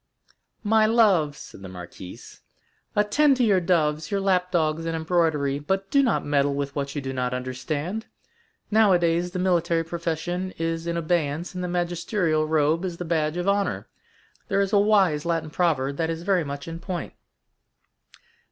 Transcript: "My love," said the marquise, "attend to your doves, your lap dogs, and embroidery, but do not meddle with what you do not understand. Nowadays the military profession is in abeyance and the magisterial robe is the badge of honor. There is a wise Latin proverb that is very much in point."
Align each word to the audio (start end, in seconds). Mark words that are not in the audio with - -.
"My 0.63 0.87
love," 0.87 1.37
said 1.37 1.61
the 1.61 1.69
marquise, 1.69 2.41
"attend 2.95 3.37
to 3.37 3.43
your 3.43 3.59
doves, 3.61 4.09
your 4.09 4.19
lap 4.19 4.49
dogs, 4.51 4.83
and 4.87 4.95
embroidery, 4.95 5.59
but 5.59 5.91
do 5.91 6.01
not 6.01 6.25
meddle 6.25 6.55
with 6.55 6.75
what 6.75 6.95
you 6.95 7.01
do 7.03 7.13
not 7.13 7.35
understand. 7.35 8.07
Nowadays 8.71 9.29
the 9.29 9.37
military 9.37 9.83
profession 9.83 10.55
is 10.57 10.87
in 10.87 10.97
abeyance 10.97 11.53
and 11.53 11.63
the 11.63 11.67
magisterial 11.67 12.47
robe 12.47 12.83
is 12.83 12.97
the 12.97 13.05
badge 13.05 13.37
of 13.37 13.47
honor. 13.47 13.89
There 14.47 14.61
is 14.61 14.73
a 14.73 14.79
wise 14.79 15.23
Latin 15.23 15.51
proverb 15.51 15.97
that 15.97 16.09
is 16.09 16.23
very 16.23 16.43
much 16.43 16.67
in 16.67 16.79
point." 16.79 17.13